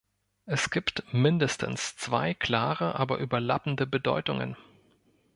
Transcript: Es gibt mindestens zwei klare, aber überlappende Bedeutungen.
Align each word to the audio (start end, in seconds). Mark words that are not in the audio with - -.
Es 0.47 0.71
gibt 0.71 1.03
mindestens 1.13 1.95
zwei 1.95 2.33
klare, 2.33 2.95
aber 2.95 3.19
überlappende 3.19 3.85
Bedeutungen. 3.85 4.57